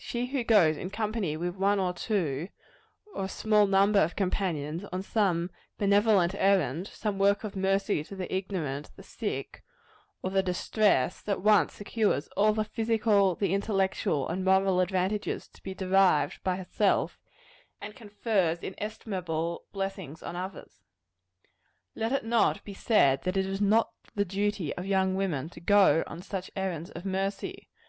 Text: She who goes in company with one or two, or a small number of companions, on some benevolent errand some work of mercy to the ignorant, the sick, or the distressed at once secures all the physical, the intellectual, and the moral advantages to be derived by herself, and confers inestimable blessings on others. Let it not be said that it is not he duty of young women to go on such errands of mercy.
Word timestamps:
She 0.00 0.26
who 0.26 0.44
goes 0.44 0.76
in 0.76 0.90
company 0.90 1.36
with 1.36 1.56
one 1.56 1.80
or 1.80 1.92
two, 1.92 2.50
or 3.16 3.24
a 3.24 3.28
small 3.28 3.66
number 3.66 3.98
of 3.98 4.14
companions, 4.14 4.84
on 4.92 5.02
some 5.02 5.50
benevolent 5.76 6.36
errand 6.36 6.86
some 6.86 7.18
work 7.18 7.42
of 7.42 7.56
mercy 7.56 8.04
to 8.04 8.14
the 8.14 8.32
ignorant, 8.32 8.90
the 8.94 9.02
sick, 9.02 9.64
or 10.22 10.30
the 10.30 10.40
distressed 10.40 11.28
at 11.28 11.40
once 11.42 11.72
secures 11.72 12.28
all 12.36 12.52
the 12.52 12.62
physical, 12.62 13.34
the 13.34 13.52
intellectual, 13.52 14.28
and 14.28 14.46
the 14.46 14.50
moral 14.52 14.78
advantages 14.78 15.48
to 15.48 15.60
be 15.64 15.74
derived 15.74 16.44
by 16.44 16.54
herself, 16.58 17.18
and 17.80 17.96
confers 17.96 18.60
inestimable 18.60 19.64
blessings 19.72 20.22
on 20.22 20.36
others. 20.36 20.84
Let 21.96 22.12
it 22.12 22.24
not 22.24 22.62
be 22.62 22.72
said 22.72 23.22
that 23.24 23.36
it 23.36 23.46
is 23.46 23.60
not 23.60 23.90
he 24.14 24.22
duty 24.22 24.72
of 24.76 24.86
young 24.86 25.16
women 25.16 25.48
to 25.48 25.60
go 25.60 26.04
on 26.06 26.22
such 26.22 26.52
errands 26.54 26.90
of 26.92 27.04
mercy. 27.04 27.66